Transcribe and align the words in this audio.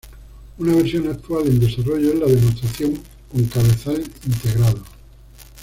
Una 0.57 0.77
versión 0.77 1.07
actual 1.11 1.45
en 1.47 1.59
desarrollo 1.59 2.11
es 2.13 2.19
la 2.19 2.25
demostración 2.25 2.99
con 3.31 3.45
cabezal 3.45 4.01
integrado. 4.25 4.83